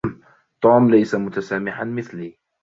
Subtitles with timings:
[0.61, 2.39] توم ليس متسامحا مثلي.